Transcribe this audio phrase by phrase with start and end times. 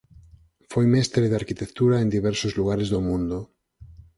[0.71, 3.39] Foi mestre de arquitectura en diversos lugares do mundo.